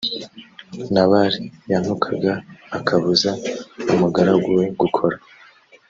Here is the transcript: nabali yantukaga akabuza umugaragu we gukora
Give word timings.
nabali 0.93 1.43
yantukaga 1.71 2.33
akabuza 2.77 3.29
umugaragu 3.93 4.47
we 4.57 4.65
gukora 4.81 5.17